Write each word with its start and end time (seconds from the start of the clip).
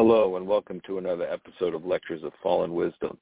Hello, 0.00 0.36
and 0.36 0.46
welcome 0.46 0.80
to 0.86 0.98
another 0.98 1.28
episode 1.28 1.74
of 1.74 1.84
Lectures 1.84 2.22
of 2.22 2.32
Fallen 2.40 2.72
Wisdom. 2.72 3.18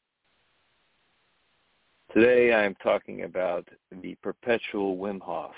Today 2.13 2.53
I 2.53 2.65
am 2.65 2.75
talking 2.83 3.23
about 3.23 3.67
the 4.03 4.15
perpetual 4.23 4.99
Wim 4.99 5.19
Hof, 5.23 5.55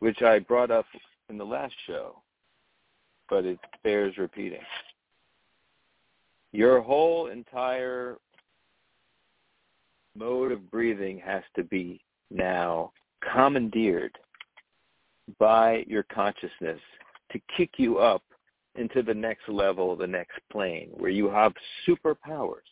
which 0.00 0.20
I 0.20 0.40
brought 0.40 0.70
up 0.70 0.84
in 1.30 1.38
the 1.38 1.46
last 1.46 1.72
show, 1.86 2.20
but 3.30 3.46
it 3.46 3.58
bears 3.82 4.18
repeating. 4.18 4.60
Your 6.52 6.82
whole 6.82 7.28
entire 7.28 8.18
mode 10.14 10.52
of 10.52 10.70
breathing 10.70 11.18
has 11.24 11.44
to 11.56 11.64
be 11.64 11.98
now 12.30 12.92
commandeered 13.32 14.18
by 15.38 15.86
your 15.86 16.02
consciousness 16.02 16.80
to 17.30 17.40
kick 17.56 17.70
you 17.78 17.96
up 17.96 18.22
into 18.76 19.02
the 19.02 19.14
next 19.14 19.48
level, 19.48 19.96
the 19.96 20.06
next 20.06 20.38
plane, 20.50 20.88
where 20.92 21.10
you 21.10 21.28
have 21.28 21.52
superpowers. 21.86 22.68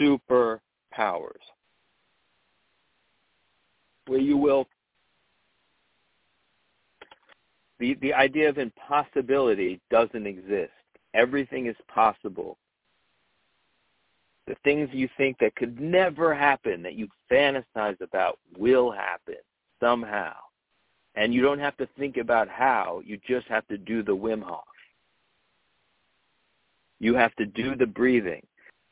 Superpowers. 0.00 1.40
Where 4.06 4.20
you 4.20 4.36
will 4.36 4.66
the, 7.78 7.94
the 8.00 8.12
idea 8.12 8.48
of 8.48 8.58
impossibility 8.58 9.80
doesn't 9.90 10.26
exist. 10.26 10.72
Everything 11.14 11.66
is 11.66 11.76
possible. 11.86 12.58
The 14.46 14.56
things 14.64 14.88
you 14.92 15.08
think 15.16 15.38
that 15.38 15.54
could 15.56 15.80
never 15.80 16.34
happen, 16.34 16.82
that 16.82 16.94
you 16.94 17.08
fantasize 17.30 18.00
about, 18.00 18.38
will 18.56 18.90
happen 18.90 19.36
somehow. 19.78 20.34
And 21.14 21.34
you 21.34 21.42
don't 21.42 21.58
have 21.58 21.76
to 21.78 21.88
think 21.98 22.16
about 22.16 22.48
how. 22.48 23.02
You 23.04 23.18
just 23.26 23.46
have 23.48 23.66
to 23.68 23.78
do 23.78 24.02
the 24.02 24.16
Wim 24.16 24.42
Hof. 24.42 24.64
You 27.00 27.14
have 27.14 27.34
to 27.36 27.46
do 27.46 27.74
the 27.74 27.86
breathing. 27.86 28.44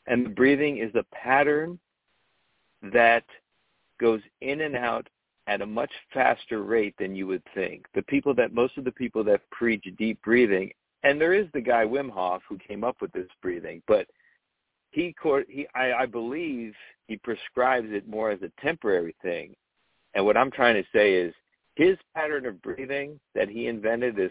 And 0.06 0.26
the 0.26 0.30
breathing 0.30 0.78
is 0.78 0.94
a 0.94 1.04
pattern 1.14 1.78
that 2.92 3.24
goes 4.00 4.20
in 4.40 4.60
and 4.62 4.76
out 4.76 5.08
at 5.46 5.62
a 5.62 5.66
much 5.66 5.90
faster 6.12 6.62
rate 6.62 6.94
than 6.98 7.14
you 7.14 7.26
would 7.26 7.42
think. 7.54 7.86
The 7.94 8.02
people 8.02 8.34
that 8.34 8.52
most 8.52 8.76
of 8.76 8.84
the 8.84 8.92
people 8.92 9.22
that 9.24 9.48
preach 9.50 9.84
deep 9.96 10.20
breathing, 10.22 10.72
and 11.04 11.20
there 11.20 11.34
is 11.34 11.46
the 11.52 11.60
guy 11.60 11.84
Wim 11.84 12.10
Hof 12.10 12.42
who 12.48 12.58
came 12.58 12.84
up 12.84 13.00
with 13.00 13.12
this 13.12 13.28
breathing, 13.42 13.82
but 13.86 14.06
he 14.90 15.14
he 15.48 15.66
I, 15.74 15.92
I 15.92 16.06
believe 16.06 16.74
he 17.06 17.16
prescribes 17.16 17.88
it 17.90 18.08
more 18.08 18.30
as 18.30 18.40
a 18.42 18.50
temporary 18.60 19.14
thing. 19.22 19.54
And 20.14 20.24
what 20.24 20.36
I'm 20.36 20.50
trying 20.50 20.74
to 20.74 20.88
say 20.92 21.14
is 21.14 21.34
his 21.76 21.96
pattern 22.14 22.46
of 22.46 22.60
breathing 22.62 23.20
that 23.34 23.48
he 23.48 23.68
invented 23.68 24.18
is 24.18 24.30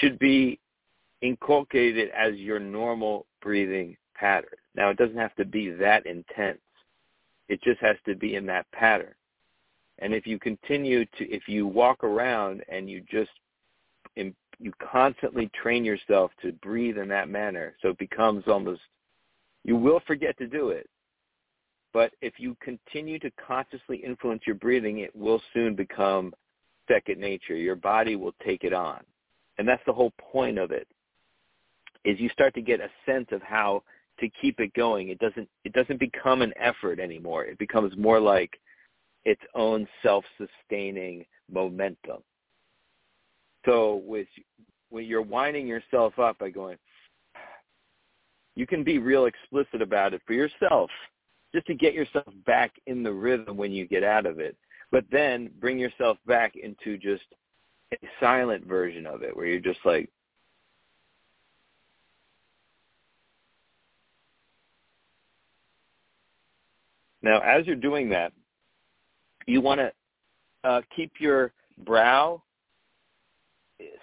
should 0.00 0.18
be 0.18 0.58
inculcated 1.22 2.10
as 2.10 2.34
your 2.34 2.58
normal 2.58 3.26
breathing 3.40 3.96
pattern. 4.14 4.50
Now, 4.74 4.90
it 4.90 4.96
doesn't 4.96 5.16
have 5.16 5.34
to 5.36 5.44
be 5.44 5.70
that 5.70 6.06
intense. 6.06 6.60
It 7.48 7.62
just 7.62 7.80
has 7.80 7.96
to 8.06 8.14
be 8.14 8.34
in 8.34 8.46
that 8.46 8.70
pattern. 8.72 9.14
And 10.00 10.12
if 10.12 10.26
you 10.26 10.38
continue 10.38 11.04
to, 11.04 11.28
if 11.28 11.48
you 11.48 11.66
walk 11.66 12.04
around 12.04 12.62
and 12.68 12.88
you 12.88 13.02
just, 13.10 13.30
you 14.14 14.72
constantly 14.80 15.50
train 15.60 15.84
yourself 15.84 16.32
to 16.42 16.52
breathe 16.52 16.98
in 16.98 17.08
that 17.08 17.28
manner, 17.28 17.74
so 17.80 17.90
it 17.90 17.98
becomes 17.98 18.44
almost, 18.46 18.80
you 19.64 19.76
will 19.76 20.00
forget 20.06 20.36
to 20.38 20.46
do 20.46 20.70
it. 20.70 20.88
But 21.98 22.12
if 22.20 22.34
you 22.38 22.56
continue 22.60 23.18
to 23.18 23.30
consciously 23.44 23.96
influence 23.96 24.42
your 24.46 24.54
breathing, 24.54 25.00
it 25.00 25.10
will 25.16 25.42
soon 25.52 25.74
become 25.74 26.32
second 26.86 27.18
nature. 27.18 27.56
Your 27.56 27.74
body 27.74 28.14
will 28.14 28.36
take 28.46 28.62
it 28.62 28.72
on. 28.72 29.00
And 29.58 29.66
that's 29.66 29.82
the 29.84 29.92
whole 29.92 30.12
point 30.16 30.58
of 30.58 30.70
it, 30.70 30.86
is 32.04 32.20
you 32.20 32.28
start 32.28 32.54
to 32.54 32.62
get 32.62 32.78
a 32.78 32.88
sense 33.04 33.26
of 33.32 33.42
how 33.42 33.82
to 34.20 34.28
keep 34.40 34.60
it 34.60 34.72
going. 34.74 35.08
It 35.08 35.18
doesn't 35.18 35.48
it 35.64 35.72
doesn't 35.72 35.98
become 35.98 36.40
an 36.40 36.54
effort 36.56 37.00
anymore. 37.00 37.46
It 37.46 37.58
becomes 37.58 37.96
more 37.96 38.20
like 38.20 38.60
its 39.24 39.42
own 39.56 39.88
self-sustaining 40.04 41.26
momentum. 41.50 42.22
So 43.66 44.02
with 44.06 44.28
when 44.90 45.04
you're 45.04 45.20
winding 45.20 45.66
yourself 45.66 46.16
up 46.20 46.38
by 46.38 46.50
going, 46.50 46.78
you 48.54 48.68
can 48.68 48.84
be 48.84 48.98
real 48.98 49.26
explicit 49.26 49.82
about 49.82 50.14
it 50.14 50.22
for 50.28 50.34
yourself, 50.34 50.90
just 51.54 51.66
to 51.66 51.74
get 51.74 51.94
yourself 51.94 52.26
back 52.46 52.72
in 52.86 53.02
the 53.02 53.12
rhythm 53.12 53.56
when 53.56 53.72
you 53.72 53.86
get 53.86 54.04
out 54.04 54.26
of 54.26 54.38
it. 54.38 54.56
But 54.90 55.04
then 55.10 55.50
bring 55.60 55.78
yourself 55.78 56.18
back 56.26 56.54
into 56.56 56.96
just 56.98 57.24
a 57.92 57.96
silent 58.20 58.66
version 58.66 59.06
of 59.06 59.22
it, 59.22 59.34
where 59.36 59.46
you're 59.46 59.60
just 59.60 59.80
like, 59.84 60.08
Now, 67.20 67.40
as 67.40 67.66
you're 67.66 67.76
doing 67.76 68.08
that, 68.10 68.32
you 69.46 69.60
want 69.60 69.80
to 69.80 69.92
uh, 70.64 70.82
keep 70.94 71.12
your 71.18 71.52
brow 71.78 72.42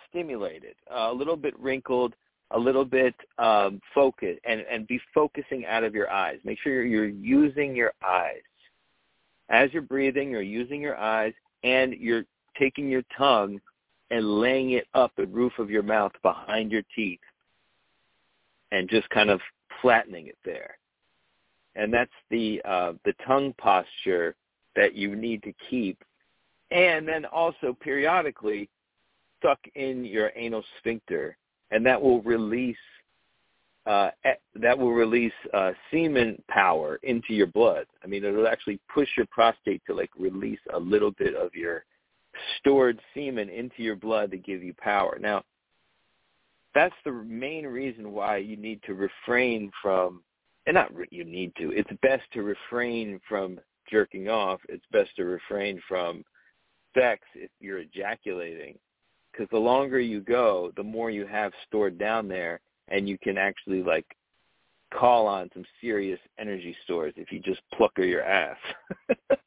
stimulated, 0.09 0.75
a 0.91 1.13
little 1.13 1.37
bit 1.37 1.57
wrinkled, 1.59 2.13
a 2.51 2.59
little 2.59 2.85
bit 2.85 3.15
um, 3.37 3.81
focused, 3.93 4.39
and, 4.45 4.61
and 4.61 4.87
be 4.87 4.99
focusing 5.13 5.65
out 5.65 5.83
of 5.83 5.95
your 5.95 6.09
eyes. 6.09 6.39
Make 6.43 6.59
sure 6.59 6.85
you're, 6.85 7.05
you're 7.05 7.07
using 7.07 7.75
your 7.75 7.93
eyes. 8.05 8.41
As 9.49 9.71
you're 9.73 9.81
breathing, 9.81 10.31
you're 10.31 10.41
using 10.41 10.81
your 10.81 10.97
eyes, 10.97 11.33
and 11.63 11.93
you're 11.93 12.25
taking 12.57 12.89
your 12.89 13.03
tongue 13.17 13.59
and 14.11 14.39
laying 14.39 14.71
it 14.71 14.87
up 14.93 15.11
the 15.17 15.25
roof 15.25 15.53
of 15.57 15.69
your 15.69 15.83
mouth 15.83 16.11
behind 16.21 16.71
your 16.71 16.83
teeth 16.95 17.19
and 18.71 18.89
just 18.89 19.09
kind 19.09 19.29
of 19.29 19.39
flattening 19.81 20.27
it 20.27 20.37
there 20.45 20.77
and 21.75 21.93
that's 21.93 22.11
the 22.29 22.61
uh, 22.65 22.93
the 23.03 23.13
tongue 23.25 23.53
posture 23.57 24.35
that 24.75 24.95
you 24.95 25.15
need 25.15 25.43
to 25.43 25.53
keep, 25.69 25.97
and 26.71 27.07
then 27.07 27.25
also 27.25 27.75
periodically 27.79 28.69
suck 29.41 29.59
in 29.75 30.03
your 30.03 30.31
anal 30.35 30.63
sphincter, 30.79 31.37
and 31.71 31.85
that 31.85 32.01
will 32.01 32.21
release 32.21 32.77
uh, 33.85 34.09
that 34.55 34.77
will 34.77 34.93
release 34.93 35.33
uh, 35.53 35.71
semen 35.91 36.41
power 36.49 36.99
into 37.03 37.33
your 37.33 37.45
blood. 37.45 37.85
I 38.03 38.07
mean, 38.07 38.23
it'll 38.23 38.47
actually 38.47 38.79
push 38.91 39.09
your 39.15 39.27
prostate 39.27 39.83
to 39.85 39.93
like 39.93 40.09
release 40.17 40.59
a 40.73 40.79
little 40.79 41.11
bit 41.11 41.35
of 41.35 41.53
your 41.53 41.85
stored 42.59 42.99
semen 43.13 43.49
into 43.49 43.83
your 43.83 43.95
blood 43.95 44.31
to 44.31 44.37
give 44.37 44.63
you 44.63 44.73
power. 44.79 45.17
Now, 45.21 45.43
that's 46.73 46.95
the 47.05 47.11
main 47.11 47.65
reason 47.65 48.11
why 48.11 48.37
you 48.37 48.57
need 48.57 48.81
to 48.87 48.95
refrain 48.95 49.71
from 49.81 50.23
and 50.65 50.75
not 50.75 50.91
you 51.11 51.23
need 51.23 51.53
to. 51.57 51.71
It's 51.71 51.89
best 52.01 52.23
to 52.33 52.41
refrain 52.41 53.19
from 53.29 53.59
jerking 53.89 54.29
off. 54.29 54.59
It's 54.67 54.83
best 54.91 55.11
to 55.17 55.25
refrain 55.25 55.81
from 55.87 56.23
sex 56.97 57.21
if 57.35 57.51
you're 57.59 57.79
ejaculating, 57.79 58.77
because 59.35 59.49
the 59.51 59.57
longer 59.57 59.99
you 59.99 60.21
go, 60.21 60.71
the 60.77 60.83
more 60.83 61.09
you 61.11 61.25
have 61.25 61.51
stored 61.67 61.97
down 61.97 62.27
there, 62.27 62.59
and 62.87 63.09
you 63.09 63.17
can 63.17 63.37
actually 63.37 63.83
like 63.83 64.05
call 64.93 65.27
on 65.27 65.49
some 65.53 65.65
serious 65.81 66.19
energy 66.39 66.75
stores 66.83 67.13
if 67.17 67.31
you 67.31 67.39
just 67.39 67.61
plucker 67.73 68.03
your 68.03 68.23
ass. 68.23 68.57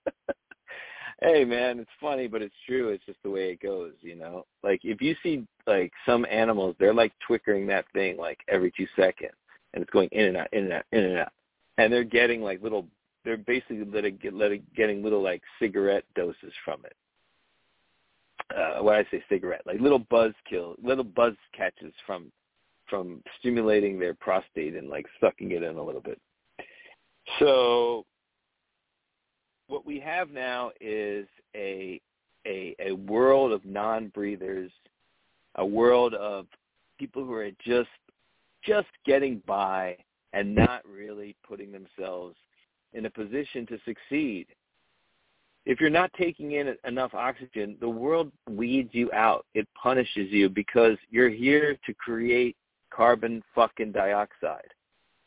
hey 1.22 1.44
man, 1.44 1.78
it's 1.78 1.90
funny, 2.00 2.26
but 2.26 2.42
it's 2.42 2.54
true. 2.66 2.88
It's 2.88 3.04
just 3.06 3.22
the 3.22 3.30
way 3.30 3.50
it 3.50 3.60
goes, 3.60 3.92
you 4.00 4.16
know. 4.16 4.44
Like 4.62 4.80
if 4.84 5.00
you 5.00 5.14
see 5.22 5.46
like 5.66 5.92
some 6.04 6.26
animals, 6.30 6.74
they're 6.78 6.94
like 6.94 7.12
twickering 7.28 7.66
that 7.68 7.86
thing 7.92 8.16
like 8.16 8.40
every 8.48 8.72
two 8.76 8.86
seconds 8.96 9.32
and 9.74 9.82
it's 9.82 9.90
going 9.92 10.08
in 10.12 10.26
and 10.26 10.36
out, 10.36 10.48
in 10.52 10.64
and 10.64 10.72
out, 10.72 10.84
in 10.92 11.04
and 11.04 11.18
out, 11.18 11.32
and 11.78 11.92
they're 11.92 12.04
getting 12.04 12.42
like 12.42 12.62
little, 12.62 12.86
they're 13.24 13.36
basically 13.36 13.84
letting, 13.84 14.18
letting, 14.32 14.62
getting 14.76 15.02
little 15.02 15.22
like 15.22 15.42
cigarette 15.58 16.04
doses 16.14 16.52
from 16.64 16.80
it. 16.84 16.96
Uh, 18.54 18.82
what 18.82 18.96
I 18.96 19.04
say 19.10 19.22
cigarette, 19.28 19.62
like 19.66 19.80
little 19.80 19.98
buzz 19.98 20.32
kill, 20.48 20.74
little 20.82 21.04
buzz 21.04 21.34
catches 21.56 21.92
from 22.06 22.32
from 22.88 23.22
stimulating 23.38 23.98
their 23.98 24.14
prostate 24.14 24.74
and 24.74 24.88
like 24.88 25.06
sucking 25.20 25.52
it 25.52 25.62
in 25.62 25.76
a 25.76 25.82
little 25.82 26.00
bit. 26.00 26.18
So 27.38 28.06
what 29.66 29.84
we 29.84 30.00
have 30.00 30.30
now 30.30 30.70
is 30.80 31.26
a 31.54 32.00
a, 32.46 32.74
a 32.80 32.92
world 32.92 33.52
of 33.52 33.64
non-breathers, 33.66 34.70
a 35.56 35.66
world 35.66 36.14
of 36.14 36.46
people 36.98 37.24
who 37.24 37.34
are 37.34 37.50
just 37.64 37.90
just 38.64 38.88
getting 39.04 39.42
by 39.46 39.96
and 40.32 40.54
not 40.54 40.82
really 40.88 41.36
putting 41.46 41.70
themselves 41.70 42.36
in 42.92 43.06
a 43.06 43.10
position 43.10 43.66
to 43.66 43.78
succeed. 43.84 44.46
If 45.68 45.82
you're 45.82 45.90
not 45.90 46.10
taking 46.14 46.52
in 46.52 46.74
enough 46.86 47.12
oxygen, 47.12 47.76
the 47.78 47.88
world 47.90 48.32
weeds 48.48 48.88
you 48.92 49.12
out. 49.12 49.44
It 49.52 49.68
punishes 49.80 50.30
you 50.30 50.48
because 50.48 50.96
you're 51.10 51.28
here 51.28 51.76
to 51.84 51.92
create 51.92 52.56
carbon 52.90 53.42
fucking 53.54 53.92
dioxide. 53.92 54.70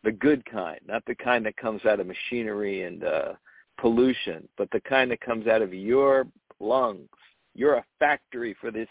The 0.04 0.12
good 0.12 0.44
kind, 0.50 0.80
not 0.88 1.06
the 1.06 1.14
kind 1.14 1.46
that 1.46 1.58
comes 1.58 1.86
out 1.86 2.00
of 2.00 2.08
machinery 2.08 2.86
and 2.86 3.04
uh, 3.04 3.34
pollution, 3.80 4.50
but 4.58 4.68
the 4.72 4.82
kind 4.82 5.12
that 5.12 5.22
comes 5.22 5.46
out 5.46 5.62
of 5.62 5.76
your 5.76 6.26
lungs 6.60 7.08
You're 7.54 7.76
a 7.76 7.86
factory 8.00 8.56
for 8.60 8.72
this 8.72 8.90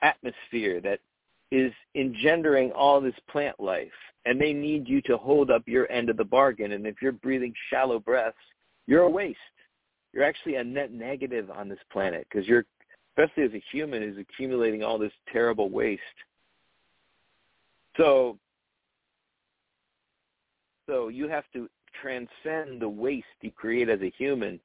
atmosphere 0.00 0.80
that 0.80 1.00
is 1.50 1.70
engendering 1.96 2.72
all 2.72 3.02
this 3.02 3.14
plant 3.30 3.60
life 3.60 3.92
and 4.24 4.40
they 4.40 4.54
need 4.54 4.88
you 4.88 5.02
to 5.02 5.18
hold 5.18 5.50
up 5.50 5.64
your 5.66 5.90
end 5.92 6.08
of 6.08 6.16
the 6.16 6.24
bargain 6.24 6.72
and 6.72 6.86
if 6.86 6.96
you're 7.02 7.12
breathing 7.12 7.52
shallow 7.70 7.98
breaths 7.98 8.36
you're 8.86 9.02
a 9.02 9.10
waste 9.10 9.38
you're 10.12 10.24
actually 10.24 10.56
a 10.56 10.64
net 10.64 10.92
negative 10.92 11.50
on 11.50 11.68
this 11.68 11.78
planet 11.92 12.26
because 12.30 12.46
you're 12.46 12.64
especially 13.16 13.44
as 13.44 13.52
a 13.52 13.62
human 13.72 14.02
is 14.02 14.16
accumulating 14.18 14.82
all 14.82 14.98
this 14.98 15.12
terrible 15.32 15.68
waste 15.70 16.02
so 17.96 18.38
so 20.86 21.08
you 21.08 21.28
have 21.28 21.44
to 21.52 21.68
transcend 22.00 22.80
the 22.80 22.88
waste 22.88 23.26
you 23.40 23.50
create 23.50 23.88
as 23.88 24.00
a 24.00 24.12
human 24.16 24.60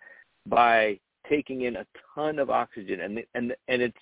by 0.45 0.97
taking 1.29 1.61
in 1.61 1.77
a 1.77 1.85
ton 2.13 2.39
of 2.39 2.49
oxygen 2.49 3.01
and 3.01 3.23
and 3.33 3.55
and 3.67 3.81
it's 3.81 3.97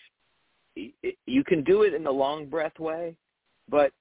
you 0.75 1.43
can 1.43 1.63
do 1.63 1.83
it 1.83 1.93
in 1.93 2.03
the 2.03 2.11
long 2.11 2.45
breath 2.45 2.77
way, 2.79 3.15
but 3.69 3.91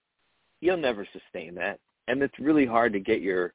you'll 0.60 0.76
never 0.76 1.06
sustain 1.12 1.54
that. 1.56 1.78
And 2.08 2.22
it's 2.22 2.38
really 2.38 2.66
hard 2.66 2.92
to 2.92 3.00
get 3.00 3.20
your 3.20 3.52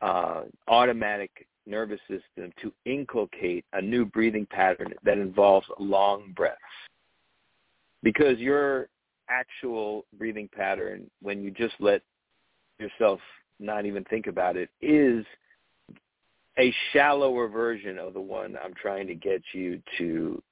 uh, 0.00 0.42
automatic 0.68 1.30
nervous 1.66 2.00
system 2.08 2.52
to 2.62 2.72
inculcate 2.84 3.64
a 3.72 3.80
new 3.80 4.04
breathing 4.04 4.46
pattern 4.50 4.92
that 5.04 5.18
involves 5.18 5.66
long 5.78 6.32
breaths. 6.36 6.58
Because 8.02 8.38
your 8.38 8.88
actual 9.28 10.04
breathing 10.18 10.48
pattern, 10.54 11.10
when 11.22 11.42
you 11.42 11.50
just 11.50 11.74
let 11.80 12.02
yourself 12.78 13.20
not 13.60 13.86
even 13.86 14.04
think 14.04 14.26
about 14.26 14.56
it, 14.56 14.68
is 14.82 15.24
a 16.58 16.72
shallower 16.92 17.48
version 17.48 17.98
of 17.98 18.14
the 18.14 18.20
one 18.20 18.56
I'm 18.62 18.74
trying 18.74 19.06
to 19.06 19.14
get 19.14 19.42
you 19.52 19.80
to 19.98 20.42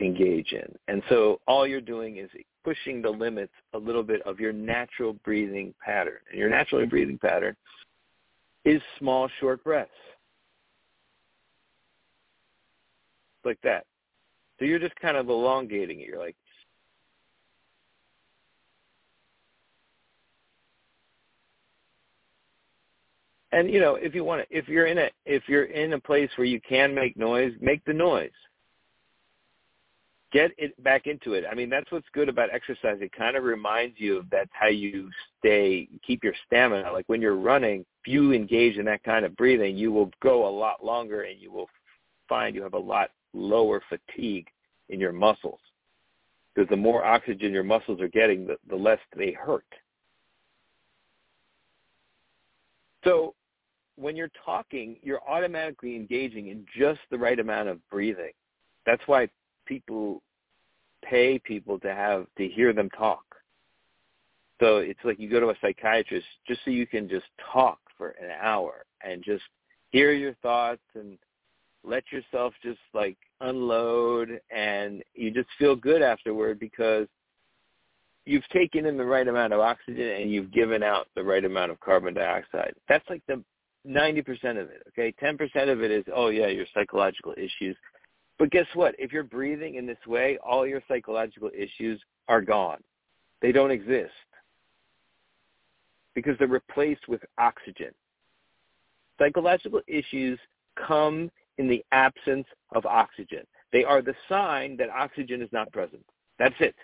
engage 0.00 0.52
in. 0.52 0.74
And 0.88 1.02
so 1.08 1.40
all 1.46 1.66
you're 1.66 1.80
doing 1.80 2.18
is 2.18 2.30
pushing 2.64 3.02
the 3.02 3.10
limits 3.10 3.52
a 3.74 3.78
little 3.78 4.02
bit 4.02 4.22
of 4.22 4.40
your 4.40 4.52
natural 4.52 5.14
breathing 5.24 5.74
pattern. 5.84 6.18
And 6.30 6.38
your 6.38 6.50
natural 6.50 6.86
breathing 6.86 7.18
pattern 7.18 7.56
is 8.64 8.82
small, 8.98 9.28
short 9.40 9.62
breaths. 9.62 9.90
Like 13.46 13.60
that. 13.62 13.86
So 14.58 14.64
you're 14.64 14.78
just 14.78 14.96
kind 14.96 15.16
of 15.16 15.28
elongating 15.28 16.00
it. 16.00 16.08
You're 16.08 16.18
like, 16.18 16.36
and 23.52 23.70
you 23.70 23.80
know, 23.80 23.94
if 23.94 24.14
you 24.14 24.24
want 24.24 24.46
to, 24.48 24.56
if 24.56 24.68
you're 24.68 24.86
in 24.86 24.98
a, 24.98 25.08
if 25.24 25.44
you're 25.48 25.64
in 25.64 25.92
a 25.92 26.00
place 26.00 26.28
where 26.36 26.46
you 26.46 26.60
can 26.60 26.94
make 26.94 27.16
noise, 27.16 27.52
make 27.60 27.84
the 27.84 27.92
noise 27.92 28.30
get 30.32 30.50
it 30.58 30.82
back 30.82 31.06
into 31.06 31.34
it. 31.34 31.44
I 31.50 31.54
mean, 31.54 31.70
that's 31.70 31.90
what's 31.90 32.06
good 32.12 32.28
about 32.28 32.52
exercise. 32.52 32.98
It 33.00 33.12
kind 33.12 33.36
of 33.36 33.44
reminds 33.44 33.98
you 33.98 34.18
of 34.18 34.30
that's 34.30 34.50
how 34.52 34.68
you 34.68 35.08
stay, 35.38 35.88
keep 36.06 36.24
your 36.24 36.34
stamina. 36.46 36.92
Like 36.92 37.04
when 37.06 37.22
you're 37.22 37.36
running, 37.36 37.80
if 38.04 38.12
you 38.12 38.32
engage 38.32 38.76
in 38.76 38.84
that 38.86 39.02
kind 39.04 39.24
of 39.24 39.36
breathing, 39.36 39.76
you 39.76 39.92
will 39.92 40.10
go 40.22 40.48
a 40.48 40.50
lot 40.50 40.84
longer 40.84 41.22
and 41.22 41.40
you 41.40 41.52
will 41.52 41.68
find 42.28 42.54
you 42.54 42.62
have 42.62 42.74
a 42.74 42.78
lot 42.78 43.10
lower 43.36 43.82
fatigue 43.88 44.48
in 44.88 45.00
your 45.00 45.12
muscles. 45.12 45.60
Because 46.54 46.68
the 46.70 46.76
more 46.76 47.04
oxygen 47.04 47.52
your 47.52 47.64
muscles 47.64 48.00
are 48.00 48.08
getting, 48.08 48.46
the, 48.46 48.56
the 48.68 48.76
less 48.76 48.98
they 49.16 49.32
hurt. 49.32 49.66
So 53.04 53.34
when 53.96 54.16
you're 54.16 54.30
talking, 54.44 54.96
you're 55.02 55.22
automatically 55.28 55.96
engaging 55.96 56.48
in 56.48 56.64
just 56.76 57.00
the 57.10 57.18
right 57.18 57.38
amount 57.38 57.68
of 57.68 57.86
breathing. 57.90 58.32
That's 58.84 59.02
why 59.06 59.28
people 59.66 60.22
pay 61.04 61.38
people 61.38 61.78
to 61.80 61.94
have 61.94 62.26
to 62.38 62.48
hear 62.48 62.72
them 62.72 62.90
talk. 62.90 63.22
So 64.60 64.78
it's 64.78 65.00
like 65.04 65.18
you 65.18 65.28
go 65.28 65.40
to 65.40 65.50
a 65.50 65.54
psychiatrist 65.60 66.26
just 66.48 66.60
so 66.64 66.70
you 66.70 66.86
can 66.86 67.08
just 67.08 67.26
talk 67.52 67.78
for 67.98 68.10
an 68.10 68.30
hour 68.40 68.86
and 69.02 69.22
just 69.22 69.44
hear 69.90 70.12
your 70.12 70.34
thoughts 70.42 70.82
and 70.94 71.18
let 71.86 72.04
yourself 72.10 72.52
just 72.62 72.80
like 72.92 73.16
unload 73.40 74.40
and 74.54 75.02
you 75.14 75.30
just 75.30 75.48
feel 75.58 75.76
good 75.76 76.02
afterward 76.02 76.58
because 76.58 77.06
you've 78.24 78.46
taken 78.48 78.86
in 78.86 78.96
the 78.96 79.04
right 79.04 79.28
amount 79.28 79.52
of 79.52 79.60
oxygen 79.60 80.08
and 80.08 80.30
you've 80.30 80.52
given 80.52 80.82
out 80.82 81.06
the 81.14 81.22
right 81.22 81.44
amount 81.44 81.70
of 81.70 81.80
carbon 81.80 82.12
dioxide. 82.12 82.74
That's 82.88 83.08
like 83.08 83.22
the 83.28 83.42
90% 83.86 84.20
of 84.50 84.68
it, 84.68 84.82
okay? 84.88 85.14
10% 85.22 85.70
of 85.70 85.82
it 85.82 85.90
is, 85.90 86.04
oh 86.14 86.28
yeah, 86.28 86.48
your 86.48 86.66
psychological 86.74 87.34
issues. 87.36 87.76
But 88.38 88.50
guess 88.50 88.66
what? 88.74 88.94
If 88.98 89.12
you're 89.12 89.22
breathing 89.22 89.76
in 89.76 89.86
this 89.86 90.04
way, 90.06 90.38
all 90.44 90.66
your 90.66 90.82
psychological 90.88 91.50
issues 91.56 92.00
are 92.28 92.42
gone. 92.42 92.82
They 93.40 93.52
don't 93.52 93.70
exist 93.70 94.10
because 96.14 96.36
they're 96.38 96.48
replaced 96.48 97.06
with 97.08 97.20
oxygen. 97.38 97.92
Psychological 99.18 99.80
issues 99.86 100.38
come 100.86 101.30
in 101.58 101.68
the 101.68 101.84
absence 101.92 102.46
of 102.74 102.86
oxygen. 102.86 103.44
They 103.72 103.84
are 103.84 104.02
the 104.02 104.14
sign 104.28 104.76
that 104.76 104.90
oxygen 104.90 105.42
is 105.42 105.48
not 105.52 105.72
present. 105.72 106.04
That's 106.38 106.54
it. 106.60 106.74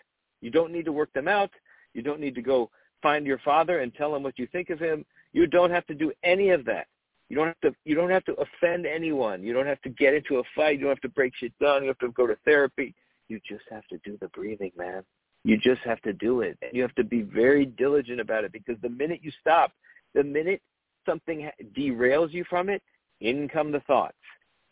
You 0.41 0.51
don't 0.51 0.73
need 0.73 0.85
to 0.87 0.93
work 0.93 1.13
them 1.13 1.29
out. 1.29 1.51
You 1.95 2.03
don't 2.03 2.21
need 2.21 2.35
to 2.35 2.43
go 2.43 2.71
find 3.03 3.27
your 3.27 3.39
father 3.39 3.81
and 3.81 3.95
tell 3.95 4.15
him 4.15 4.23
what 4.23 4.39
you 4.39 4.47
think 4.47 4.71
of 4.71 4.79
him. 4.79 5.05
You 5.33 5.47
don't 5.47 5.71
have 5.71 5.87
to 5.87 5.95
do 5.95 6.13
any 6.23 6.51
of 6.51 6.65
that. 6.67 6.87
You 7.29 7.37
don't 7.37 7.47
have 7.47 7.61
to 7.63 7.75
you 7.85 7.95
don't 7.95 8.11
have 8.11 8.25
to 8.27 8.35
offend 8.35 8.87
anyone. 8.87 9.43
You 9.43 9.55
don't 9.55 9.67
have 9.67 9.81
to 9.83 9.89
get 9.89 10.15
into 10.15 10.39
a 10.39 10.43
fight. 10.55 10.79
You 10.79 10.85
don't 10.85 10.91
have 10.91 11.01
to 11.01 11.09
break 11.09 11.35
shit 11.37 11.59
down. 11.59 11.83
You 11.83 11.89
have 11.89 11.99
to 11.99 12.11
go 12.11 12.27
to 12.27 12.37
therapy. 12.45 12.95
You 13.29 13.41
just 13.49 13.65
have 13.71 13.87
to 13.89 13.99
do 14.05 14.19
the 14.21 14.29
breathing, 14.29 14.73
man. 14.77 15.03
You 15.45 15.57
just 15.57 15.81
have 15.83 16.01
to 16.03 16.13
do 16.13 16.43
it. 16.43 16.59
and 16.63 16.73
You 16.75 16.83
have 16.83 16.95
to 16.97 17.05
be 17.05 17.23
very 17.23 17.65
diligent 17.65 18.21
about 18.21 18.45
it 18.45 18.53
because 18.53 18.77
the 18.83 18.91
minute 18.91 19.21
you 19.23 19.33
stop, 19.41 19.73
the 20.15 20.23
minute 20.23 20.61
something 21.07 21.51
derails 21.77 22.33
you 22.33 22.45
from 22.49 22.69
it, 22.69 22.83
in 23.21 23.49
come 23.49 23.73
the 23.73 23.81
thoughts. 23.81 24.17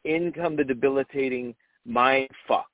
In 0.04 0.32
come 0.32 0.56
the 0.56 0.64
debilitating 0.64 1.54
mind 1.86 2.28
fucks 2.48 2.64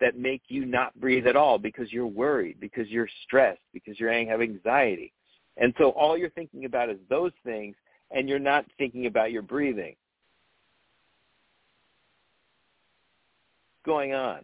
that 0.00 0.18
make 0.18 0.42
you 0.48 0.64
not 0.64 0.98
breathe 1.00 1.26
at 1.26 1.36
all 1.36 1.58
because 1.58 1.92
you're 1.92 2.06
worried, 2.06 2.58
because 2.60 2.88
you're 2.88 3.08
stressed, 3.24 3.60
because 3.72 3.98
you're 3.98 4.12
have 4.12 4.42
anxiety. 4.42 5.12
And 5.56 5.72
so 5.78 5.90
all 5.90 6.18
you're 6.18 6.30
thinking 6.30 6.64
about 6.64 6.90
is 6.90 6.98
those 7.08 7.32
things 7.44 7.76
and 8.10 8.28
you're 8.28 8.38
not 8.38 8.66
thinking 8.76 9.06
about 9.06 9.30
your 9.30 9.42
breathing. 9.42 9.94
going 13.84 14.14
on? 14.14 14.40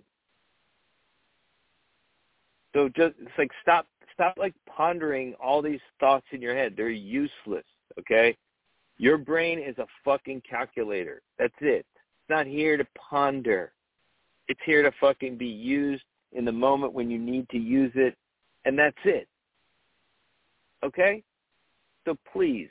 So 2.75 2.89
just 2.89 3.15
it's 3.21 3.31
like 3.37 3.51
stop 3.63 3.87
stop 4.15 4.35
like 4.39 4.55
pondering 4.67 5.35
all 5.43 5.61
these 5.61 5.81
thoughts 5.99 6.27
in 6.33 6.41
your 6.41 6.55
head. 6.55 6.75
They're 6.77 6.91
useless, 6.91 7.65
okay? 7.99 8.37
Your 8.99 9.19
brain 9.19 9.59
is 9.59 9.77
a 9.79 9.87
fucking 10.05 10.43
calculator. 10.49 11.23
That's 11.39 11.55
it. 11.61 11.87
Not 12.31 12.47
here 12.47 12.77
to 12.77 12.87
ponder. 12.97 13.73
It's 14.47 14.61
here 14.65 14.85
to 14.85 14.93
fucking 15.01 15.37
be 15.37 15.49
used 15.49 16.05
in 16.31 16.45
the 16.45 16.53
moment 16.53 16.93
when 16.93 17.11
you 17.11 17.19
need 17.19 17.49
to 17.49 17.59
use 17.59 17.91
it, 17.97 18.17
and 18.65 18.79
that's 18.79 18.97
it. 19.05 19.27
Okay? 20.85 21.25
So 22.07 22.17
please, 22.33 22.71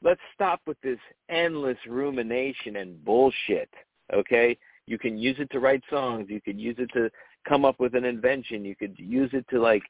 let's 0.00 0.20
stop 0.32 0.60
with 0.64 0.80
this 0.80 1.00
endless 1.28 1.76
rumination 1.88 2.76
and 2.76 3.04
bullshit. 3.04 3.68
Okay, 4.14 4.56
you 4.86 4.96
can 4.96 5.18
use 5.18 5.36
it 5.40 5.50
to 5.50 5.58
write 5.58 5.82
songs. 5.90 6.26
You 6.28 6.40
could 6.40 6.60
use 6.60 6.76
it 6.78 6.90
to 6.92 7.10
come 7.48 7.64
up 7.64 7.80
with 7.80 7.96
an 7.96 8.04
invention. 8.04 8.64
You 8.64 8.76
could 8.76 8.94
use 8.96 9.30
it 9.32 9.44
to 9.50 9.60
like 9.60 9.82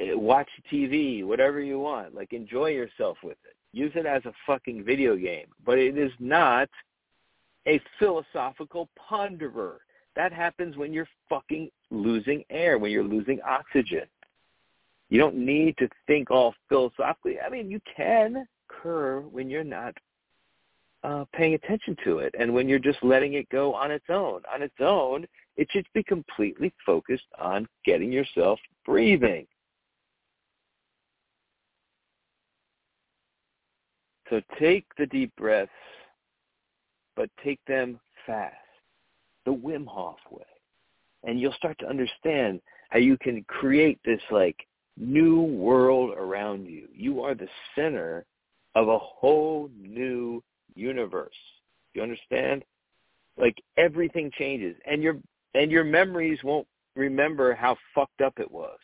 watch 0.00 0.48
TV, 0.72 1.22
whatever 1.22 1.60
you 1.60 1.78
want. 1.78 2.14
Like 2.14 2.32
enjoy 2.32 2.70
yourself 2.70 3.18
with 3.22 3.36
it. 3.44 3.56
Use 3.72 3.92
it 3.94 4.06
as 4.06 4.24
a 4.24 4.32
fucking 4.46 4.84
video 4.84 5.16
game, 5.16 5.48
but 5.66 5.78
it 5.78 5.98
is 5.98 6.12
not 6.18 6.70
a 7.66 7.80
philosophical 7.98 8.88
ponderer. 9.10 9.76
That 10.16 10.32
happens 10.32 10.76
when 10.76 10.92
you're 10.92 11.08
fucking 11.28 11.70
losing 11.90 12.44
air, 12.50 12.78
when 12.78 12.90
you're 12.90 13.04
losing 13.04 13.40
oxygen. 13.42 14.04
You 15.08 15.18
don't 15.18 15.36
need 15.36 15.76
to 15.78 15.88
think 16.06 16.30
all 16.30 16.54
philosophically. 16.68 17.40
I 17.40 17.48
mean, 17.48 17.70
you 17.70 17.80
can, 17.96 18.46
occur 18.70 19.20
when 19.20 19.50
you're 19.50 19.64
not 19.64 19.94
uh, 21.02 21.24
paying 21.32 21.54
attention 21.54 21.96
to 22.04 22.18
it 22.18 22.34
and 22.38 22.52
when 22.52 22.68
you're 22.68 22.78
just 22.78 23.02
letting 23.02 23.34
it 23.34 23.48
go 23.48 23.74
on 23.74 23.90
its 23.90 24.04
own. 24.08 24.42
On 24.52 24.62
its 24.62 24.74
own, 24.80 25.26
it 25.56 25.68
should 25.70 25.86
be 25.94 26.02
completely 26.02 26.72
focused 26.84 27.24
on 27.38 27.66
getting 27.84 28.12
yourself 28.12 28.58
breathing. 28.84 29.46
So 34.28 34.40
take 34.60 34.84
the 34.96 35.06
deep 35.06 35.34
breaths, 35.36 35.72
but 37.16 37.30
take 37.44 37.60
them 37.66 37.98
fast, 38.26 38.54
the 39.44 39.52
Wim 39.52 39.86
Hof 39.86 40.18
way. 40.30 40.42
And 41.24 41.40
you'll 41.40 41.52
start 41.52 41.78
to 41.80 41.88
understand 41.88 42.60
how 42.88 42.98
you 42.98 43.16
can 43.18 43.44
create 43.44 43.98
this 44.04 44.20
like 44.30 44.56
new 44.96 45.42
world 45.42 46.14
around 46.16 46.66
you. 46.66 46.88
You 46.94 47.22
are 47.22 47.34
the 47.34 47.48
center 47.74 48.24
of 48.74 48.88
a 48.88 48.98
whole 48.98 49.70
new 49.78 50.42
universe. 50.74 51.34
You 51.94 52.02
understand? 52.02 52.64
Like 53.36 53.56
everything 53.76 54.30
changes 54.38 54.76
and 54.86 55.02
your 55.02 55.16
and 55.54 55.70
your 55.70 55.84
memories 55.84 56.38
won't 56.44 56.66
remember 56.94 57.54
how 57.54 57.76
fucked 57.94 58.20
up 58.20 58.38
it 58.38 58.50
was 58.50 58.78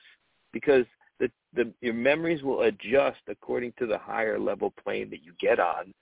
because 0.52 0.87
the, 1.21 1.30
the 1.54 1.73
your 1.80 1.95
memories 1.95 2.42
will 2.42 2.62
adjust 2.62 3.21
according 3.28 3.73
to 3.78 3.87
the 3.87 3.99
higher 3.99 4.38
level 4.38 4.73
plane 4.83 5.11
that 5.11 5.23
you 5.23 5.33
get 5.40 5.61
on 5.61 5.92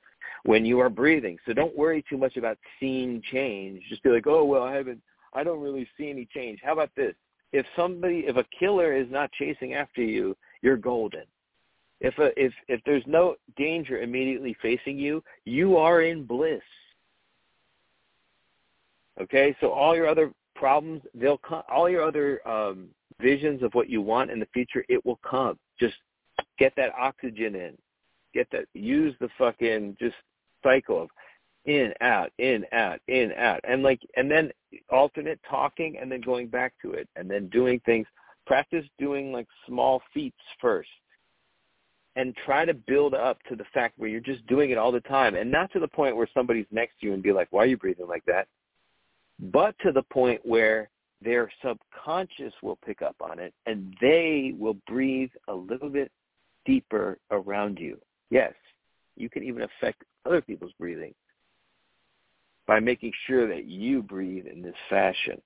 when 0.45 0.65
you 0.65 0.79
are 0.81 0.91
breathing. 0.91 1.39
So 1.47 1.53
don't 1.53 1.77
worry 1.77 2.05
too 2.09 2.19
much 2.19 2.37
about 2.37 2.59
seeing 2.79 3.23
change. 3.33 3.83
Just 3.89 4.03
be 4.03 4.11
like, 4.11 4.27
oh 4.27 4.45
well, 4.45 4.63
I 4.63 4.75
haven't, 4.75 5.01
I 5.33 5.43
don't 5.43 5.61
really 5.61 5.89
see 5.97 6.11
any 6.11 6.27
change. 6.33 6.61
How 6.63 6.73
about 6.73 6.91
this? 6.97 7.15
If 7.53 7.67
somebody, 7.77 8.25
if 8.27 8.37
a 8.37 8.45
killer 8.59 8.95
is 8.95 9.07
not 9.11 9.33
chasing 9.33 9.75
after 9.75 10.03
you, 10.03 10.37
you're 10.63 10.77
golden. 10.77 11.25
If 12.01 12.19
a, 12.19 12.31
if 12.37 12.53
if 12.69 12.81
there's 12.85 13.05
no 13.07 13.37
danger 13.57 14.01
immediately 14.01 14.57
facing 14.61 14.99
you, 14.99 15.23
you 15.45 15.77
are 15.77 16.03
in 16.03 16.25
bliss. 16.25 16.61
Okay, 19.21 19.57
so 19.61 19.71
all 19.71 19.95
your 19.95 20.09
other 20.09 20.33
problems, 20.57 21.03
they'll 21.15 21.39
come. 21.39 21.63
All 21.73 21.89
your 21.89 22.03
other 22.03 22.47
um, 22.47 22.89
visions 23.21 23.63
of 23.63 23.73
what 23.75 23.89
you 23.89 24.03
want 24.03 24.31
in 24.31 24.41
the 24.41 24.49
future, 24.53 24.85
it 24.89 25.05
will 25.07 25.21
come. 25.29 25.59
Just 25.79 25.95
get 26.59 26.75
that 26.77 26.93
oxygen 26.99 27.55
in. 27.55 27.79
Get 28.35 28.49
that. 28.51 28.65
Use 28.75 29.15
the 29.21 29.29
fucking 29.39 29.97
just 30.01 30.17
cycle 30.65 31.03
of 31.03 31.09
in 31.65 31.93
out 32.01 32.31
in 32.39 32.65
out 32.73 33.01
in 33.09 33.33
out. 33.33 33.61
And 33.65 33.83
like 33.83 34.01
and 34.17 34.31
then 34.31 34.51
alternate 34.91 35.41
talking 35.49 35.97
and 36.01 36.11
then 36.11 36.21
going 36.21 36.49
back 36.49 36.75
to 36.83 36.93
it 36.93 37.09
and 37.17 37.31
then 37.31 37.49
doing 37.49 37.81
things. 37.87 38.07
Practice 38.47 38.85
doing 38.99 39.33
like 39.33 39.47
small 39.67 40.03
feats 40.13 40.37
first 40.61 40.91
and 42.17 42.37
try 42.45 42.65
to 42.65 42.75
build 42.75 43.15
up 43.15 43.39
to 43.49 43.57
the 43.57 43.65
fact 43.73 43.99
where 43.99 44.09
you're 44.09 44.21
just 44.21 44.47
doing 44.47 44.71
it 44.71 44.79
all 44.79 44.93
the 44.93 45.01
time. 45.01 45.35
And 45.35 45.51
not 45.51 45.73
to 45.73 45.81
the 45.81 45.89
point 45.89 46.17
where 46.17 46.29
somebody's 46.35 46.67
next 46.71 47.01
to 47.01 47.07
you 47.07 47.15
and 47.15 47.23
be 47.23 47.33
like 47.33 47.49
why 47.51 47.63
are 47.63 47.67
you 47.67 47.79
breathing 47.79 48.09
like 48.09 48.25
that? 48.27 48.49
But 49.39 49.75
to 49.83 49.93
the 49.93 50.03
point 50.03 50.41
where 50.45 50.91
their 51.23 51.51
subconscious 51.65 52.53
will 52.63 52.79
pick 52.85 53.01
up 53.01 53.17
on 53.21 53.39
it 53.39 53.55
and 53.67 53.95
they 54.01 54.55
will 54.59 54.77
breathe 54.87 55.31
a 55.49 55.55
little 55.55 55.89
bit 55.89 56.11
deeper 56.67 57.19
around 57.31 57.79
you. 57.79 57.99
Yes, 58.31 58.53
you 59.17 59.29
can 59.29 59.43
even 59.45 59.63
affect 59.63 60.03
other 60.27 60.41
people's 60.41 60.73
breathing 60.79 61.15
by 62.67 62.81
making 62.81 63.13
sure 63.27 63.47
that 63.49 63.67
you 63.67 64.03
breathe 64.03 64.47
in 64.47 64.63
this 64.63 64.75
fashion. 64.89 65.41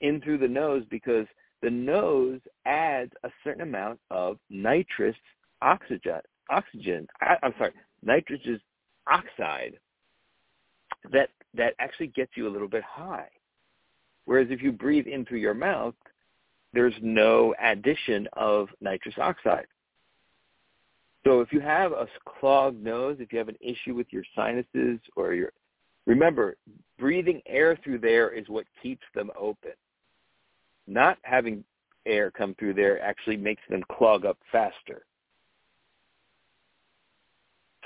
In 0.00 0.20
through 0.20 0.38
the 0.38 0.48
nose 0.48 0.84
because 0.90 1.26
the 1.62 1.70
nose 1.70 2.40
adds 2.66 3.12
a 3.22 3.30
certain 3.42 3.62
amount 3.62 3.98
of 4.10 4.38
nitrous 4.50 5.16
oxygen, 5.62 6.20
oxygen, 6.50 7.06
I, 7.20 7.36
I'm 7.42 7.54
sorry, 7.56 7.72
nitrogen 8.02 8.60
oxide 9.06 9.78
that 11.12 11.30
that 11.54 11.74
actually 11.78 12.08
gets 12.08 12.32
you 12.36 12.48
a 12.48 12.50
little 12.50 12.68
bit 12.68 12.82
high. 12.82 13.28
Whereas 14.26 14.48
if 14.50 14.62
you 14.62 14.72
breathe 14.72 15.06
in 15.06 15.24
through 15.24 15.38
your 15.38 15.54
mouth, 15.54 15.94
there's 16.72 16.94
no 17.02 17.54
addition 17.62 18.28
of 18.34 18.68
nitrous 18.80 19.14
oxide. 19.18 19.66
So 21.24 21.40
if 21.40 21.52
you 21.52 21.60
have 21.60 21.92
a 21.92 22.06
clogged 22.38 22.82
nose, 22.82 23.16
if 23.18 23.32
you 23.32 23.38
have 23.38 23.48
an 23.48 23.56
issue 23.60 23.94
with 23.94 24.06
your 24.10 24.24
sinuses 24.36 25.00
or 25.16 25.32
your, 25.32 25.52
remember, 26.06 26.56
breathing 26.98 27.40
air 27.46 27.78
through 27.82 27.98
there 27.98 28.30
is 28.30 28.48
what 28.48 28.66
keeps 28.82 29.04
them 29.14 29.30
open. 29.38 29.72
Not 30.86 31.18
having 31.22 31.64
air 32.04 32.30
come 32.30 32.54
through 32.58 32.74
there 32.74 33.02
actually 33.02 33.38
makes 33.38 33.62
them 33.70 33.82
clog 33.90 34.26
up 34.26 34.38
faster. 34.52 35.06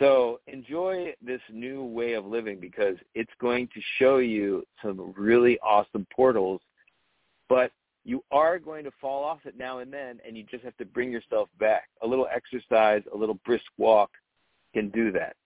So 0.00 0.40
enjoy 0.46 1.14
this 1.24 1.40
new 1.52 1.84
way 1.84 2.12
of 2.14 2.24
living 2.24 2.60
because 2.60 2.96
it's 3.14 3.30
going 3.40 3.68
to 3.68 3.80
show 3.98 4.18
you 4.18 4.64
some 4.82 5.12
really 5.16 5.58
awesome 5.60 6.06
portals, 6.14 6.60
but 7.48 7.72
you 8.04 8.22
are 8.30 8.58
going 8.58 8.84
to 8.84 8.90
fall 9.00 9.24
off 9.24 9.40
it 9.44 9.56
now 9.58 9.78
and 9.78 9.92
then, 9.92 10.18
and 10.26 10.36
you 10.36 10.44
just 10.50 10.64
have 10.64 10.76
to 10.78 10.84
bring 10.84 11.12
yourself 11.12 11.48
back. 11.58 11.88
A 12.02 12.06
little 12.06 12.26
exercise, 12.34 13.02
a 13.12 13.16
little 13.16 13.38
brisk 13.44 13.66
walk 13.76 14.10
can 14.72 14.90
do 14.90 15.12
that. 15.12 15.36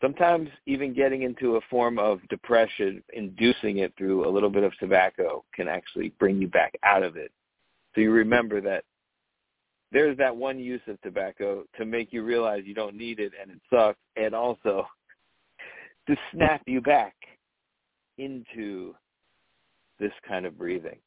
Sometimes 0.00 0.50
even 0.66 0.92
getting 0.92 1.22
into 1.22 1.56
a 1.56 1.60
form 1.70 1.98
of 1.98 2.20
depression, 2.28 3.02
inducing 3.14 3.78
it 3.78 3.94
through 3.96 4.28
a 4.28 4.30
little 4.30 4.50
bit 4.50 4.62
of 4.62 4.76
tobacco 4.78 5.42
can 5.54 5.68
actually 5.68 6.10
bring 6.18 6.40
you 6.40 6.48
back 6.48 6.74
out 6.82 7.02
of 7.02 7.16
it. 7.16 7.32
So 7.94 8.02
you 8.02 8.10
remember 8.10 8.60
that 8.60 8.84
there's 9.92 10.18
that 10.18 10.36
one 10.36 10.58
use 10.58 10.82
of 10.88 11.00
tobacco 11.00 11.64
to 11.78 11.86
make 11.86 12.12
you 12.12 12.22
realize 12.22 12.62
you 12.66 12.74
don't 12.74 12.96
need 12.96 13.18
it 13.20 13.32
and 13.40 13.50
it 13.50 13.60
sucks, 13.70 13.98
and 14.16 14.34
also 14.34 14.86
to 16.06 16.16
snap 16.32 16.62
you 16.66 16.82
back 16.82 17.14
into 18.18 18.94
this 19.98 20.12
kind 20.28 20.44
of 20.44 20.58
breathing. 20.58 20.98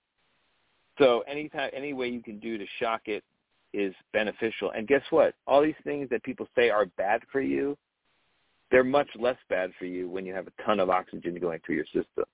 So 1.00 1.22
anytime, 1.22 1.72
any 1.74 1.94
way 1.94 2.10
you 2.10 2.22
can 2.22 2.40
do 2.40 2.58
to 2.58 2.66
shock 2.80 3.04
it 3.06 3.24
is 3.74 3.94
beneficial. 4.14 4.72
And 4.72 4.88
guess 4.88 5.02
what? 5.10 5.34
All 5.48 5.62
these 5.62 5.74
things 5.84 6.10
that 6.10 6.24
people 6.24 6.48
say 6.56 6.70
are 6.70 6.86
bad 6.98 7.22
for 7.32 7.42
you, 7.42 7.78
they're 8.72 8.84
much 8.84 9.08
less 9.18 9.38
bad 9.50 9.72
for 9.80 9.86
you 9.86 10.10
when 10.10 10.26
you 10.26 10.34
have 10.34 10.48
a 10.48 10.64
ton 10.64 10.80
of 10.80 10.90
oxygen 10.90 11.40
going 11.40 11.60
through 11.66 11.76
your 11.76 11.86
system. 11.86 12.26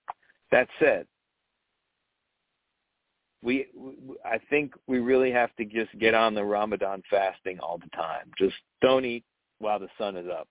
That 0.52 0.68
said, 0.80 1.06
we, 3.42 3.68
I 4.26 4.40
think 4.50 4.74
we 4.88 5.00
really 5.00 5.32
have 5.32 5.56
to 5.58 5.66
just 5.66 5.98
get 6.00 6.14
on 6.14 6.34
the 6.34 6.44
Ramadan 6.44 7.04
fasting 7.10 7.60
all 7.60 7.78
the 7.78 7.96
time. 7.96 8.32
Just 8.38 8.56
don't 8.82 9.06
eat 9.06 9.24
while 9.60 9.80
the 9.80 9.88
sun 9.98 10.18
is 10.18 10.28
up. 10.28 10.48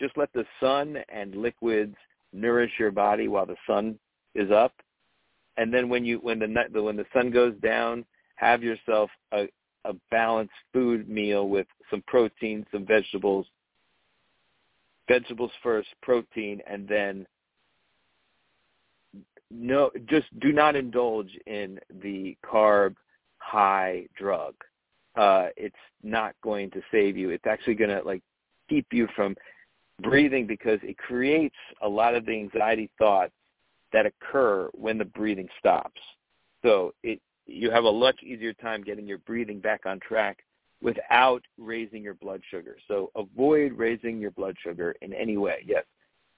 Just 0.00 0.16
let 0.16 0.30
the 0.32 0.44
sun 0.60 0.98
and 1.08 1.36
liquids 1.36 1.94
nourish 2.32 2.72
your 2.78 2.90
body 2.90 3.28
while 3.28 3.46
the 3.46 3.56
sun 3.66 3.98
is 4.34 4.50
up, 4.50 4.74
and 5.56 5.72
then 5.72 5.88
when 5.88 6.04
you 6.04 6.18
when 6.18 6.38
the 6.38 6.82
when 6.82 6.96
the 6.96 7.06
sun 7.12 7.30
goes 7.30 7.54
down, 7.62 8.04
have 8.36 8.62
yourself 8.62 9.10
a 9.32 9.48
a 9.84 9.94
balanced 10.10 10.52
food 10.72 11.08
meal 11.08 11.48
with 11.48 11.66
some 11.90 12.02
protein, 12.06 12.66
some 12.72 12.84
vegetables. 12.84 13.46
Vegetables 15.08 15.52
first, 15.62 15.88
protein, 16.02 16.60
and 16.68 16.88
then 16.88 17.26
no, 19.50 19.90
just 20.06 20.26
do 20.40 20.52
not 20.52 20.74
indulge 20.74 21.30
in 21.46 21.78
the 22.02 22.36
carb 22.44 22.96
high 23.38 24.06
drug. 24.18 24.54
Uh, 25.14 25.46
it's 25.56 25.76
not 26.02 26.34
going 26.42 26.70
to 26.72 26.82
save 26.90 27.16
you. 27.16 27.30
It's 27.30 27.46
actually 27.46 27.74
going 27.74 27.90
to 27.90 28.02
like 28.02 28.22
keep 28.68 28.86
you 28.90 29.06
from 29.14 29.36
breathing 30.02 30.46
because 30.46 30.80
it 30.82 30.98
creates 30.98 31.54
a 31.80 31.88
lot 31.88 32.14
of 32.16 32.26
the 32.26 32.32
anxiety 32.32 32.90
thoughts 32.98 33.32
that 33.92 34.06
occur 34.06 34.68
when 34.72 34.98
the 34.98 35.04
breathing 35.04 35.48
stops. 35.58 36.00
So 36.62 36.92
it 37.02 37.20
you 37.46 37.70
have 37.70 37.84
a 37.84 37.92
much 37.92 38.22
easier 38.22 38.52
time 38.54 38.82
getting 38.82 39.06
your 39.06 39.18
breathing 39.18 39.60
back 39.60 39.86
on 39.86 40.00
track 40.00 40.38
without 40.82 41.42
raising 41.58 42.02
your 42.02 42.14
blood 42.14 42.42
sugar. 42.50 42.76
So 42.88 43.10
avoid 43.14 43.72
raising 43.72 44.20
your 44.20 44.32
blood 44.32 44.56
sugar 44.62 44.94
in 45.00 45.12
any 45.12 45.36
way. 45.36 45.64
Yes. 45.64 45.84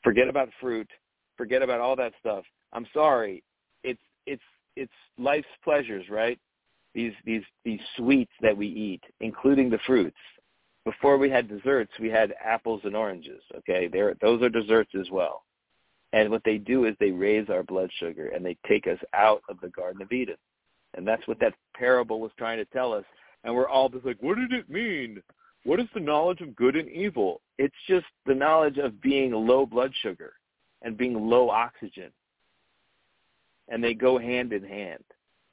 Forget 0.04 0.28
about 0.28 0.48
fruit, 0.60 0.88
forget 1.36 1.62
about 1.62 1.80
all 1.80 1.96
that 1.96 2.12
stuff 2.20 2.44
I'm 2.72 2.86
sorry, 2.92 3.42
it's 3.82 4.00
it's 4.26 4.42
it's 4.76 4.92
life's 5.18 5.46
pleasures, 5.64 6.04
right? 6.10 6.38
These 6.94 7.12
these 7.24 7.42
these 7.64 7.80
sweets 7.96 8.32
that 8.40 8.56
we 8.56 8.66
eat, 8.66 9.02
including 9.20 9.70
the 9.70 9.78
fruits. 9.86 10.16
Before 10.84 11.18
we 11.18 11.28
had 11.28 11.48
desserts, 11.48 11.92
we 12.00 12.08
had 12.08 12.34
apples 12.42 12.80
and 12.84 12.96
oranges. 12.96 13.42
Okay, 13.58 13.88
there 13.88 14.14
those 14.20 14.42
are 14.42 14.48
desserts 14.48 14.92
as 14.98 15.10
well. 15.10 15.44
And 16.12 16.30
what 16.30 16.42
they 16.44 16.58
do 16.58 16.86
is 16.86 16.94
they 16.98 17.10
raise 17.10 17.48
our 17.50 17.62
blood 17.62 17.90
sugar 17.98 18.28
and 18.28 18.44
they 18.44 18.56
take 18.66 18.86
us 18.86 18.98
out 19.14 19.42
of 19.48 19.60
the 19.60 19.68
Garden 19.68 20.02
of 20.02 20.10
Eden. 20.10 20.36
And 20.94 21.06
that's 21.06 21.26
what 21.28 21.38
that 21.40 21.54
parable 21.76 22.20
was 22.20 22.32
trying 22.38 22.58
to 22.58 22.64
tell 22.66 22.92
us. 22.92 23.04
And 23.44 23.54
we're 23.54 23.68
all 23.68 23.88
just 23.88 24.06
like, 24.06 24.16
what 24.20 24.36
did 24.36 24.52
it 24.52 24.70
mean? 24.70 25.22
What 25.64 25.80
is 25.80 25.86
the 25.92 26.00
knowledge 26.00 26.40
of 26.40 26.56
good 26.56 26.76
and 26.76 26.88
evil? 26.88 27.40
It's 27.58 27.74
just 27.86 28.06
the 28.26 28.34
knowledge 28.34 28.78
of 28.78 29.02
being 29.02 29.32
low 29.32 29.66
blood 29.66 29.92
sugar 30.02 30.32
and 30.82 30.96
being 30.96 31.28
low 31.28 31.50
oxygen 31.50 32.10
and 33.68 33.82
they 33.82 33.94
go 33.94 34.18
hand 34.18 34.52
in 34.52 34.64
hand. 34.64 35.02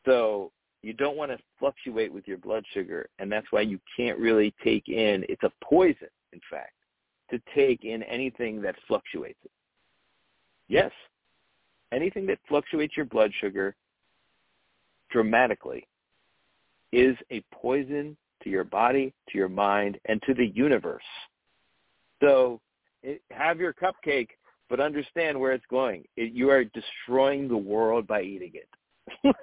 So 0.06 0.52
you 0.82 0.94
don't 0.94 1.18
want 1.18 1.32
to 1.32 1.38
fluctuate 1.60 2.14
with 2.14 2.28
your 2.28 2.38
blood 2.38 2.64
sugar, 2.74 3.10
and 3.20 3.32
that's 3.32 3.48
why 3.52 3.62
you 3.62 3.80
can't 3.96 4.18
really 4.20 4.54
take 4.64 4.88
in. 4.88 5.26
It's 5.30 5.44
a 5.44 5.52
poison, 5.64 6.10
in 6.34 6.40
fact, 6.50 6.74
to 7.32 7.40
take 7.56 7.84
in 7.84 8.04
anything 8.04 8.62
that 8.62 8.76
fluctuates 8.88 9.40
it. 9.44 9.52
Yes, 10.67 10.91
anything 11.91 12.25
that 12.27 12.39
fluctuates 12.48 12.95
your 12.98 13.05
blood 13.05 13.31
sugar 13.39 13.75
dramatically 15.12 15.88
is 16.91 17.15
a 17.31 17.43
poison 17.53 18.17
to 18.43 18.50
your 18.50 18.63
body, 18.63 19.13
to 19.29 19.38
your 19.38 19.50
mind, 19.50 20.00
and 20.05 20.22
to 20.24 20.34
the 20.34 20.48
universe. 20.48 21.03
So 22.22 22.60
it, 23.03 23.22
have 23.31 23.60
your 23.60 23.74
cupcake 23.74 24.29
but 24.69 24.79
understand 24.79 25.39
where 25.39 25.51
it's 25.51 25.65
going. 25.69 26.05
It, 26.17 26.34
you 26.34 26.50
are 26.50 26.63
destroying 26.63 27.48
the 27.48 27.57
world 27.57 28.07
by 28.07 28.22
eating 28.22 28.53
it. 28.55 29.36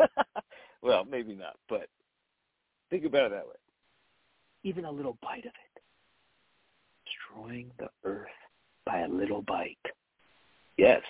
well, 0.83 1.05
maybe 1.05 1.35
not, 1.35 1.57
but 1.69 1.87
think 2.91 3.05
about 3.05 3.27
it 3.27 3.31
that 3.33 3.47
way. 3.47 3.55
Even 4.65 4.85
a 4.85 4.91
little 4.91 5.17
bite 5.23 5.45
of 5.45 5.53
it. 5.53 5.83
Destroying 7.07 7.71
the 7.79 7.89
earth 8.05 8.29
by 8.85 9.01
a 9.01 9.09
little 9.09 9.43
bite. 9.43 9.79
Yes. 10.77 11.03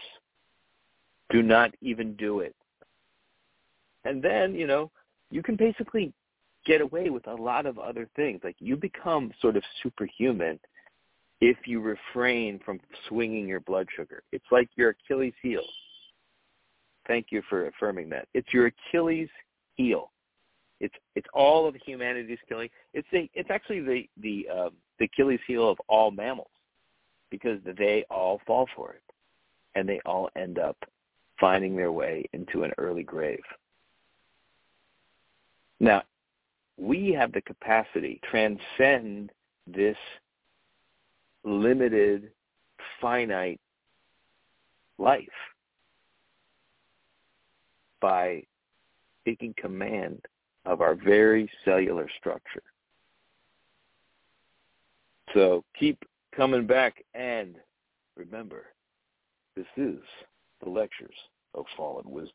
Do 1.31 1.43
not 1.43 1.75
even 1.81 2.15
do 2.17 2.41
it. 2.41 2.55
And 4.05 4.23
then, 4.23 4.55
you 4.55 4.67
know, 4.67 4.91
you 5.31 5.43
can 5.43 5.57
basically 5.57 6.13
get 6.67 6.81
away 6.81 7.11
with 7.11 7.27
a 7.27 7.35
lot 7.35 7.67
of 7.67 7.79
other 7.79 8.09
things. 8.17 8.41
Like 8.45 8.57
you 8.59 8.77
become 8.77 9.33
sort 9.41 9.57
of 9.57 9.63
superhuman 9.83 10.59
if 11.41 11.57
you 11.67 11.81
refrain 11.81 12.61
from 12.65 12.81
swinging 13.09 13.49
your 13.49 13.61
blood 13.61 13.89
sugar. 13.97 14.23
It's 14.33 14.45
like 14.51 14.69
your 14.77 14.91
Achilles 14.91 15.35
heel. 15.43 15.65
Thank 17.09 17.27
you 17.31 17.43
for 17.49 17.67
affirming 17.67 18.09
that. 18.11 18.29
It's 18.33 18.53
your 18.53 18.67
Achilles 18.67 19.29
heel. 19.75 20.13
It's 20.79 20.95
it's 21.15 21.27
all 21.33 21.67
of 21.67 21.75
humanity's 21.77 22.39
killing. 22.49 22.69
It's 22.95 23.07
the 23.13 23.29
it's 23.35 23.51
actually 23.51 23.81
the 23.81 24.09
the 24.21 24.49
uh, 24.53 24.71
the 24.99 25.07
Achilles 25.07 25.41
heel 25.47 25.69
of 25.69 25.79
all 25.89 26.11
mammals 26.11 26.51
because 27.31 27.59
they 27.79 28.05
all 28.11 28.41
fall 28.47 28.69
for 28.77 28.93
it, 28.93 29.02
and 29.75 29.89
they 29.89 30.01
all 30.05 30.29
end 30.37 30.59
up 30.59 30.77
finding 31.41 31.77
their 31.77 31.93
way 31.93 32.25
into 32.33 32.63
an 32.63 32.73
early 32.79 33.03
grave. 33.03 33.43
Now, 35.81 36.03
we 36.77 37.13
have 37.13 37.33
the 37.33 37.43
capacity 37.43 38.21
to 38.23 38.31
transcend 38.31 39.31
this 39.67 39.97
limited, 41.45 42.31
finite 43.01 43.61
life 44.99 45.27
by 48.01 48.43
taking 49.25 49.55
command 49.57 50.21
of 50.65 50.81
our 50.81 50.95
very 50.95 51.51
cellular 51.65 52.09
structure. 52.19 52.63
So 55.35 55.65
keep 55.79 55.99
coming 56.37 56.67
back 56.67 57.03
and 57.15 57.57
remember, 58.17 58.67
this 59.57 59.67
is 59.77 60.01
the 60.63 60.71
lectures 60.71 61.15
of 61.55 61.65
fallen 61.77 62.09
wisdom. 62.11 62.33